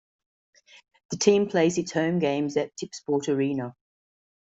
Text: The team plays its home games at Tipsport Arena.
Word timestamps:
The 1.11 1.17
team 1.17 1.47
plays 1.47 1.77
its 1.77 1.91
home 1.91 2.17
games 2.17 2.57
at 2.57 2.71
Tipsport 2.75 3.27
Arena. 3.29 3.75